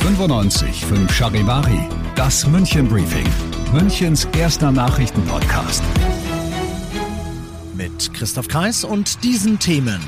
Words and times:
95 0.00 0.84
Charivari, 1.10 1.88
das 2.14 2.46
München 2.46 2.86
Briefing, 2.88 3.26
Münchens 3.72 4.28
erster 4.36 4.70
Nachrichtenpodcast. 4.70 5.82
Mit 7.74 8.12
Christoph 8.12 8.48
Kreis 8.48 8.84
und 8.84 9.24
diesen 9.24 9.58
Themen. 9.58 10.00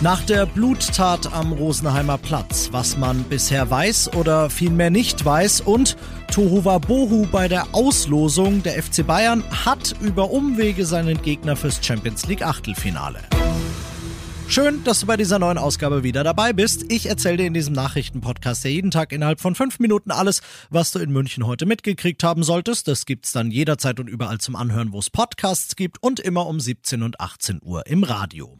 Nach 0.00 0.22
der 0.22 0.46
Bluttat 0.46 1.32
am 1.32 1.52
Rosenheimer 1.52 2.18
Platz, 2.18 2.68
was 2.70 2.96
man 2.96 3.24
bisher 3.24 3.68
weiß 3.68 4.14
oder 4.14 4.48
vielmehr 4.48 4.90
nicht 4.90 5.24
weiß 5.24 5.62
und 5.62 5.96
Tohuwa 6.32 6.78
Bohu 6.78 7.26
bei 7.32 7.48
der 7.48 7.66
Auslosung 7.72 8.62
der 8.62 8.80
FC 8.80 9.04
Bayern 9.04 9.42
hat 9.64 9.96
über 10.00 10.30
Umwege 10.30 10.86
seinen 10.86 11.20
Gegner 11.22 11.56
fürs 11.56 11.84
Champions 11.84 12.26
League 12.28 12.42
Achtelfinale. 12.42 13.18
Schön, 14.50 14.82
dass 14.82 15.00
du 15.00 15.06
bei 15.06 15.18
dieser 15.18 15.38
neuen 15.38 15.58
Ausgabe 15.58 16.02
wieder 16.02 16.24
dabei 16.24 16.54
bist. 16.54 16.90
Ich 16.90 17.04
erzähle 17.04 17.36
dir 17.36 17.46
in 17.46 17.52
diesem 17.52 17.74
Nachrichtenpodcast 17.74 18.64
ja 18.64 18.70
jeden 18.70 18.90
Tag 18.90 19.12
innerhalb 19.12 19.40
von 19.40 19.54
fünf 19.54 19.78
Minuten 19.78 20.10
alles, 20.10 20.40
was 20.70 20.90
du 20.90 21.00
in 21.00 21.10
München 21.10 21.46
heute 21.46 21.66
mitgekriegt 21.66 22.24
haben 22.24 22.42
solltest. 22.42 22.88
Das 22.88 23.04
gibt's 23.04 23.32
dann 23.32 23.50
jederzeit 23.50 24.00
und 24.00 24.08
überall 24.08 24.38
zum 24.38 24.56
Anhören, 24.56 24.92
wo 24.92 25.00
es 25.00 25.10
Podcasts 25.10 25.76
gibt 25.76 26.02
und 26.02 26.18
immer 26.18 26.46
um 26.46 26.60
17 26.60 27.02
und 27.02 27.20
18 27.20 27.60
Uhr 27.62 27.86
im 27.86 28.04
Radio. 28.04 28.58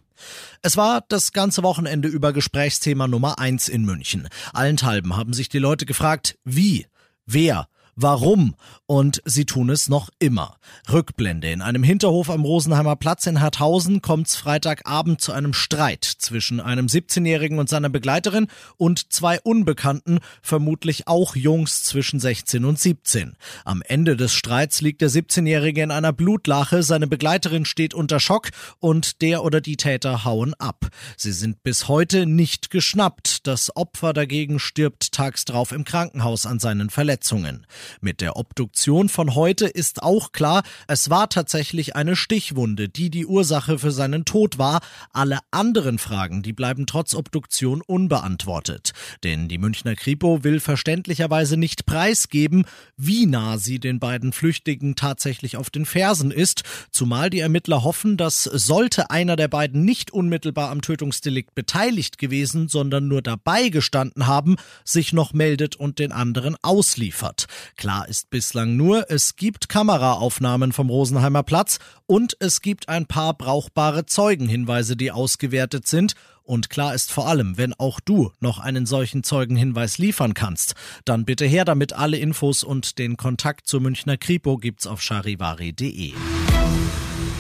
Es 0.61 0.77
war 0.77 1.05
das 1.09 1.33
ganze 1.33 1.63
Wochenende 1.63 2.09
über 2.09 2.35
Gesprächsthema 2.35 3.09
Nummer 3.09 3.39
eins 3.39 3.69
in 3.69 3.87
München. 3.87 4.29
Allenthalben 4.53 5.17
haben 5.17 5.33
sich 5.33 5.49
die 5.49 5.59
Leute 5.59 5.87
gefragt, 5.87 6.39
wie, 6.45 6.87
wer, 7.25 7.67
Warum? 8.01 8.55
Und 8.87 9.21
sie 9.25 9.45
tun 9.45 9.71
es 9.71 9.89
noch 9.89 10.09
immer. 10.21 10.59
Rückblende. 10.89 11.51
In 11.51 11.63
einem 11.63 11.83
Hinterhof 11.83 12.31
am 12.31 12.45
Rosenheimer 12.45 12.95
Platz 12.95 13.27
in 13.27 13.41
Harthausen 13.41 14.03
kommt 14.03 14.29
es 14.29 14.37
Freitagabend 14.37 15.21
zu 15.21 15.33
einem 15.33 15.53
Streit 15.53 16.05
zwischen 16.05 16.61
einem 16.61 16.87
17-Jährigen 16.87 17.59
und 17.59 17.69
seiner 17.69 17.89
Begleiterin 17.89 18.47
und 18.77 19.13
zwei 19.13 19.41
Unbekannten, 19.41 20.21
vermutlich 20.43 21.09
auch 21.09 21.35
Jungs 21.35 21.83
zwischen 21.83 22.21
16 22.21 22.65
und 22.65 22.79
17. 22.79 23.37
Am 23.65 23.83
Ende 23.83 24.17
des 24.17 24.33
Streits 24.33 24.81
liegt 24.81 25.01
der 25.01 25.11
17-Jährige 25.11 25.83
in 25.83 25.91
einer 25.91 26.13
Blutlache, 26.13 26.85
seine 26.85 27.09
Begleiterin 27.09 27.65
steht 27.65 27.95
unter 27.95 28.21
Schock 28.21 28.51
und 28.79 29.23
der 29.23 29.43
oder 29.43 29.61
die 29.61 29.77
Täter 29.77 30.25
hauen 30.25 30.55
ab. 30.55 30.87
Sie 31.17 31.33
sind 31.33 31.65
bis 31.65 31.89
heute 31.89 32.27
nicht 32.27 32.71
geschnappt. 32.71 33.49
Das 33.49 33.75
Opfer 33.75 34.13
dagegen 34.13 34.61
stirbt 34.61 35.11
tags 35.11 35.45
drauf 35.45 35.73
im 35.73 35.83
Krankenhaus 35.83 36.47
an 36.47 36.61
seinen 36.61 36.91
Verletzungen. 36.91 37.67
Mit 38.01 38.21
der 38.21 38.37
Obduktion 38.37 39.09
von 39.09 39.35
heute 39.35 39.67
ist 39.67 40.03
auch 40.03 40.33
klar, 40.33 40.63
es 40.87 41.11
war 41.11 41.29
tatsächlich 41.29 41.97
eine 41.97 42.17
Stichwunde, 42.17 42.89
die 42.89 43.11
die 43.11 43.27
Ursache 43.27 43.79
für 43.79 43.91
seinen 43.91 44.25
Tod 44.25 44.59
war. 44.59 44.81
Alle 45.13 45.39
anderen 45.51 45.99
Fragen, 45.99 46.43
die 46.43 46.53
bleiben 46.53 46.87
trotz 46.87 47.15
Obduktion 47.15 47.83
unbeantwortet. 47.83 48.93
Denn 49.25 49.49
die 49.49 49.59
Münchner 49.59 49.95
Kripo 49.95 50.45
will 50.45 50.61
verständlicherweise 50.61 51.57
nicht 51.57 51.87
preisgeben, 51.87 52.65
wie 52.97 53.27
nah 53.27 53.59
sie 53.59 53.79
den 53.79 53.99
beiden 53.99 54.33
Flüchtigen 54.33 54.95
tatsächlich 54.95 55.57
auf 55.57 55.71
den 55.71 55.87
Fersen 55.87 56.31
ist, 56.31 56.63
zumal 56.91 57.31
die 57.31 57.41
Ermittler 57.41 57.85
hoffen, 57.85 58.17
dass 58.17 58.45
sollte 58.45 59.11
einer 59.11 59.37
der 59.37 59.49
beiden 59.49 59.85
nicht 59.85 60.11
unmittelbar 60.11 60.71
am 60.71 60.83
Tötungsdelikt 60.83 61.55
beteiligt 61.55 62.19
gewesen, 62.19 62.69
sondern 62.69 63.09
nur 63.09 63.23
dabei 63.23 63.69
gestanden 63.69 64.27
haben, 64.27 64.57
sich 64.85 65.13
noch 65.13 65.33
meldet 65.33 65.77
und 65.77 65.99
den 65.99 66.13
anderen 66.13 66.57
ausliefert. 66.63 67.47
Klar 67.79 68.09
ist 68.09 68.29
bislang 68.31 68.77
nur, 68.77 69.09
es 69.09 69.37
gibt 69.37 69.69
Kameraaufnahmen 69.69 70.73
vom 70.73 70.91
Rosenheimer 70.91 71.45
Platz 71.45 71.79
und 72.07 72.37
es 72.41 72.61
gibt 72.61 72.89
ein 72.89 73.07
paar 73.07 73.35
brauchbare 73.35 74.05
Zeugenhinweise, 74.05 74.97
die 74.97 75.13
ausgewertet 75.13 75.87
sind. 75.87 76.15
Und 76.43 76.71
klar 76.71 76.93
ist 76.93 77.13
vor 77.13 77.29
allem, 77.29 77.57
wenn 77.57 77.75
auch 77.75 78.01
du 78.01 78.33
noch 78.41 78.59
einen 78.59 78.85
solchen 78.85 79.23
Zeugenhinweis 79.23 79.99
liefern 79.99 80.35
kannst, 80.35 80.75
dann 81.05 81.25
bitte 81.25 81.47
her 81.47 81.65
damit. 81.65 81.93
Alle 81.93 82.17
Infos 82.17 82.65
und 82.65 82.99
den 82.99 83.17
Kontakt 83.17 83.69
zur 83.69 83.81
Münchner 83.81 84.17
Kripo 84.17 84.57
gibt's 84.57 84.89
auf 84.89 85.01
charivari.de. 85.01 86.15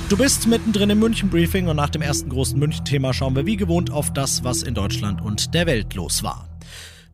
Du 0.08 0.16
bist 0.16 0.46
mittendrin 0.46 0.90
im 0.90 1.00
München 1.00 1.30
Briefing 1.30 1.66
und 1.66 1.74
nach 1.74 1.90
dem 1.90 2.00
ersten 2.02 2.30
großen 2.30 2.56
München-Thema 2.56 3.12
schauen 3.12 3.34
wir 3.34 3.44
wie 3.44 3.56
gewohnt 3.56 3.90
auf 3.90 4.12
das, 4.12 4.44
was 4.44 4.62
in 4.62 4.74
Deutschland 4.74 5.20
und 5.20 5.52
der 5.52 5.66
Welt 5.66 5.94
los 5.94 6.22
war. 6.22 6.47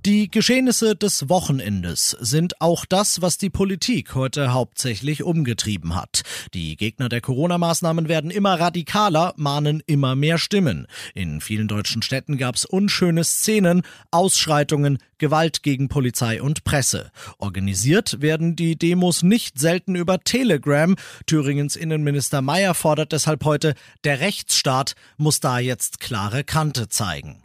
Die 0.06 0.30
Geschehnisse 0.30 0.94
des 0.94 1.30
Wochenendes 1.30 2.10
sind 2.20 2.60
auch 2.60 2.84
das, 2.84 3.22
was 3.22 3.38
die 3.38 3.48
Politik 3.48 4.14
heute 4.14 4.52
hauptsächlich 4.52 5.22
umgetrieben 5.22 5.96
hat. 5.96 6.24
Die 6.52 6.76
Gegner 6.76 7.08
der 7.08 7.22
Corona-Maßnahmen 7.22 8.06
werden 8.06 8.30
immer 8.30 8.60
radikaler, 8.60 9.32
mahnen 9.38 9.82
immer 9.86 10.14
mehr 10.14 10.36
Stimmen. 10.36 10.86
In 11.14 11.40
vielen 11.40 11.68
deutschen 11.68 12.02
Städten 12.02 12.36
gab 12.36 12.56
es 12.56 12.66
unschöne 12.66 13.24
Szenen, 13.24 13.80
Ausschreitungen, 14.10 14.98
Gewalt 15.16 15.62
gegen 15.62 15.88
Polizei 15.88 16.42
und 16.42 16.64
Presse. 16.64 17.10
Organisiert 17.38 18.20
werden 18.20 18.56
die 18.56 18.76
Demos 18.76 19.22
nicht 19.22 19.58
selten 19.58 19.94
über 19.94 20.20
Telegram. 20.20 20.96
Thüringens 21.24 21.76
Innenminister 21.76 22.42
Mayer 22.42 22.74
fordert 22.74 23.12
deshalb 23.12 23.42
heute, 23.46 23.74
der 24.04 24.20
Rechtsstaat 24.20 24.96
muss 25.16 25.40
da 25.40 25.58
jetzt 25.58 25.98
klare 25.98 26.44
Kante 26.44 26.90
zeigen. 26.90 27.42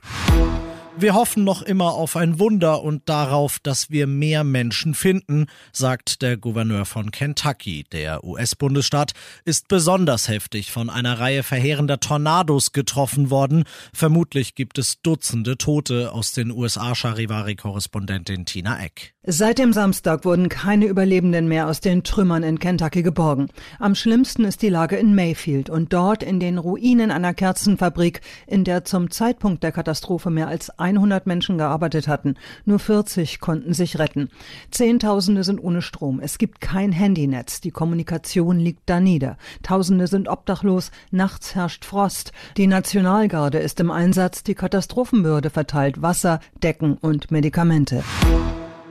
Wir 1.02 1.14
hoffen 1.14 1.46
noch 1.46 1.62
immer 1.62 1.94
auf 1.94 2.18
ein 2.18 2.40
Wunder 2.40 2.84
und 2.84 3.08
darauf, 3.08 3.60
dass 3.60 3.90
wir 3.90 4.06
mehr 4.06 4.44
Menschen 4.44 4.94
finden, 4.94 5.46
sagt 5.72 6.22
der 6.22 6.36
Gouverneur 6.36 6.84
von 6.84 7.12
Kentucky. 7.12 7.86
Der 7.94 8.26
US-Bundesstaat 8.26 9.14
ist 9.46 9.70
besonders 9.70 10.28
heftig 10.28 10.74
von 10.74 10.90
einer 10.90 11.18
Reihe 11.18 11.44
verheerender 11.44 12.02
Tornados 12.02 12.74
getroffen 12.74 13.30
worden. 13.30 13.64
Vermutlich 13.94 14.56
gibt 14.56 14.78
es 14.78 15.02
Dutzende 15.02 15.58
Tote 15.58 16.12
aus 16.12 16.34
den 16.34 16.52
USA, 16.52 16.94
Charivari-Korrespondentin 16.94 18.44
Tina 18.44 18.84
Eck. 18.84 19.14
Seit 19.31 19.60
dem 19.60 19.74
Samstag 19.74 20.26
wurden 20.26 20.50
keine 20.50 20.88
Überlebenden 20.88 21.48
mehr 21.48 21.68
aus 21.68 21.81
den 21.81 22.04
Trümmern 22.04 22.42
in 22.42 22.58
Kentucky 22.58 23.04
geborgen. 23.04 23.50
Am 23.78 23.94
schlimmsten 23.94 24.44
ist 24.44 24.62
die 24.64 24.70
Lage 24.70 24.96
in 24.96 25.14
Mayfield 25.14 25.70
und 25.70 25.94
dort 25.94 26.24
in 26.24 26.40
den 26.40 26.58
Ruinen 26.58 27.12
einer 27.12 27.34
Kerzenfabrik, 27.34 28.22
in 28.48 28.64
der 28.64 28.86
zum 28.86 29.12
Zeitpunkt 29.12 29.62
der 29.62 29.72
Katastrophe 29.72 30.30
mehr 30.31 30.48
als 30.48 30.72
100 30.98 31.28
Menschen 31.28 31.58
gearbeitet 31.58 32.08
hatten. 32.08 32.36
Nur 32.66 32.80
40 32.80 33.40
konnten 33.40 33.74
sich 33.74 34.00
retten. 34.00 34.30
Zehntausende 34.72 35.44
sind 35.44 35.60
ohne 35.60 35.82
Strom. 35.82 36.20
Es 36.20 36.38
gibt 36.38 36.62
kein 36.62 36.92
Handynetz. 36.92 37.62
Die 37.62 37.72
Kommunikation 37.72 38.60
liegt 38.60 38.90
da 38.90 39.00
nieder. 39.00 39.38
Tausende 39.64 40.08
sind 40.08 40.28
obdachlos. 40.28 40.92
Nachts 41.12 41.56
herrscht 41.56 41.86
Frost. 41.86 42.32
Die 42.58 42.68
Nationalgarde 42.68 43.60
ist 43.60 43.80
im 43.80 43.92
Einsatz. 43.92 44.44
Die 44.44 44.56
Katastrophenbehörde 44.56 45.50
verteilt 45.50 46.02
Wasser, 46.02 46.40
Decken 46.64 46.98
und 46.98 47.32
Medikamente. 47.32 48.04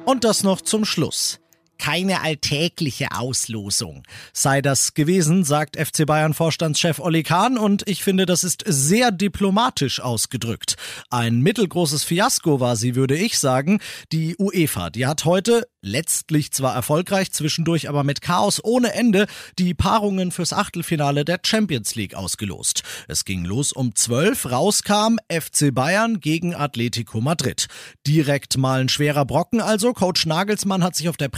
Und 0.05 0.25
das 0.25 0.43
noch 0.43 0.61
zum 0.61 0.85
Schluss 0.85 1.41
keine 1.79 2.21
alltägliche 2.23 3.13
Auslosung 3.13 4.03
sei 4.33 4.63
das 4.63 4.95
gewesen, 4.95 5.45
sagt 5.45 5.77
FC 5.77 6.07
Bayern 6.07 6.35
Vorstandschef 6.35 6.99
Olli 6.99 7.23
Kahn 7.23 7.59
und 7.59 7.87
ich 7.87 8.03
finde, 8.03 8.27
das 8.27 8.45
ist 8.45 8.63
sehr 8.67 9.11
diplomatisch 9.11 10.01
ausgedrückt. 10.01 10.77
Ein 11.11 11.41
mittelgroßes 11.41 12.05
Fiasko 12.05 12.61
war 12.61 12.77
sie, 12.77 12.95
würde 12.95 13.17
ich 13.17 13.39
sagen. 13.39 13.81
Die 14.13 14.37
UEFA, 14.39 14.91
die 14.91 15.07
hat 15.07 15.25
heute 15.25 15.67
letztlich 15.81 16.53
zwar 16.53 16.75
erfolgreich, 16.75 17.33
zwischendurch 17.33 17.89
aber 17.89 18.05
mit 18.05 18.21
Chaos 18.21 18.63
ohne 18.63 18.93
Ende 18.95 19.27
die 19.59 19.75
Paarungen 19.75 20.33
fürs 20.33 20.53
Achtelfinale 20.53 21.25
der 21.25 21.41
Champions 21.45 21.95
League 21.95 22.15
ausgelost. 22.15 22.83
Es 23.07 23.25
ging 23.25 23.45
los 23.45 23.73
um 23.73 23.95
12, 23.95 24.51
rauskam 24.51 25.19
FC 25.31 25.73
Bayern 25.73 26.21
gegen 26.21 26.55
Atletico 26.55 27.21
Madrid. 27.21 27.69
Direkt 28.07 28.57
mal 28.57 28.81
ein 28.81 28.89
schwerer 28.89 29.25
Brocken 29.25 29.61
also. 29.61 29.93
Coach 29.93 30.27
Nagelsmann 30.27 30.83
hat 30.83 30.97
sich 30.97 31.09
auf 31.09 31.17
der 31.17 31.29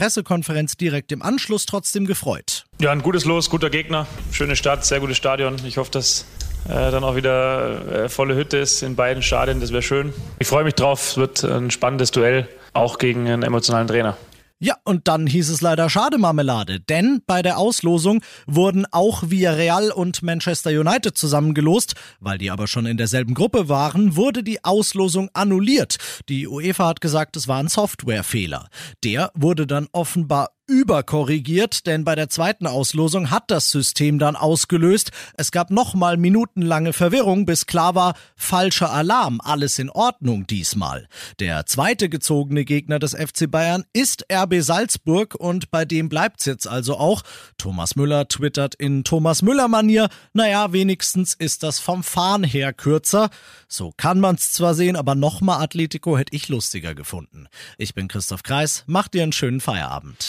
Pressekonferenz 0.40 0.76
direkt 0.76 1.12
im 1.12 1.22
Anschluss 1.22 1.66
trotzdem 1.66 2.06
gefreut. 2.06 2.64
Ja, 2.80 2.90
ein 2.90 3.02
gutes 3.02 3.24
Los, 3.24 3.50
guter 3.50 3.70
Gegner, 3.70 4.06
schöne 4.32 4.56
Stadt, 4.56 4.84
sehr 4.84 5.00
gutes 5.00 5.16
Stadion. 5.16 5.56
Ich 5.66 5.76
hoffe, 5.76 5.90
dass 5.90 6.24
äh, 6.66 6.90
dann 6.90 7.04
auch 7.04 7.14
wieder 7.16 8.04
äh, 8.04 8.08
volle 8.08 8.34
Hütte 8.34 8.56
ist 8.56 8.82
in 8.82 8.96
beiden 8.96 9.22
Stadien. 9.22 9.60
Das 9.60 9.70
wäre 9.70 9.82
schön. 9.82 10.12
Ich 10.38 10.48
freue 10.48 10.64
mich 10.64 10.75
drauf. 10.75 11.10
Es 11.10 11.16
wird 11.16 11.44
ein 11.44 11.70
spannendes 11.70 12.10
Duell, 12.10 12.48
auch 12.72 12.98
gegen 12.98 13.28
einen 13.28 13.42
emotionalen 13.42 13.87
Trainer. 13.87 14.16
Ja, 14.62 14.76
und 14.84 15.08
dann 15.08 15.26
hieß 15.26 15.48
es 15.48 15.62
leider 15.62 15.88
schade 15.88 16.18
Marmelade, 16.18 16.80
denn 16.80 17.22
bei 17.26 17.40
der 17.40 17.56
Auslosung 17.56 18.22
wurden 18.46 18.84
auch 18.90 19.22
Villarreal 19.30 19.90
und 19.90 20.22
Manchester 20.22 20.68
United 20.68 21.16
zusammengelost, 21.16 21.94
weil 22.20 22.36
die 22.36 22.50
aber 22.50 22.66
schon 22.66 22.84
in 22.84 22.98
derselben 22.98 23.32
Gruppe 23.32 23.70
waren, 23.70 24.16
wurde 24.16 24.42
die 24.42 24.62
Auslosung 24.62 25.30
annulliert. 25.32 25.96
Die 26.28 26.46
UEFA 26.46 26.88
hat 26.88 27.00
gesagt, 27.00 27.36
es 27.36 27.48
war 27.48 27.58
ein 27.58 27.68
Softwarefehler. 27.68 28.68
Der 29.02 29.30
wurde 29.34 29.66
dann 29.66 29.88
offenbar 29.92 30.50
überkorrigiert, 30.70 31.87
denn 31.87 32.05
bei 32.05 32.14
der 32.14 32.28
zweiten 32.28 32.69
Auslosung 32.69 33.31
hat 33.31 33.50
das 33.50 33.70
System 33.70 34.20
dann 34.20 34.37
ausgelöst. 34.37 35.11
Es 35.34 35.50
gab 35.50 35.70
nochmal 35.70 36.17
minutenlange 36.17 36.93
Verwirrung, 36.93 37.44
bis 37.44 37.67
klar 37.67 37.96
war, 37.96 38.14
falscher 38.37 38.93
Alarm, 38.93 39.40
alles 39.43 39.81
in 39.81 39.90
Ordnung 39.90 40.46
diesmal. 40.46 41.08
Der 41.40 41.67
zweite 41.67 42.08
gezogene 42.08 42.64
Gegner 42.64 43.00
des 43.00 43.14
FC 43.14 43.50
Bayern 43.50 43.84
ist 43.93 44.25
RB 44.32 44.61
Salzburg 44.61 45.34
und 45.34 45.72
bei 45.72 45.84
dem 45.84 46.08
bleibt's 46.08 46.44
jetzt 46.44 46.69
also 46.69 46.96
auch. 46.96 47.22
Thomas 47.58 47.96
Müller 47.96 48.28
twittert 48.28 48.76
in 48.76 49.02
Thomas 49.02 49.43
Müller 49.43 49.67
Manier, 49.67 50.08
naja, 50.34 50.72
wenigstens 50.72 51.34
ist 51.34 51.64
das 51.64 51.81
vom 51.81 52.05
Fahren 52.05 52.44
her 52.44 52.72
kürzer. 52.72 53.31
So 53.67 53.93
kann 53.96 54.20
man's 54.20 54.52
zwar 54.52 54.75
sehen, 54.75 54.94
aber 54.94 55.17
nochmal 55.17 55.61
Atletico 55.61 56.17
hätte 56.17 56.37
ich 56.37 56.49
lustiger 56.49 56.94
gefunden. 56.94 57.49
Ich 57.76 57.94
bin 57.94 58.06
Christoph 58.06 58.44
Kreis, 58.44 58.84
macht 58.87 59.14
dir 59.14 59.25
einen 59.25 59.32
schönen 59.32 59.61
Feierabend. 59.61 60.28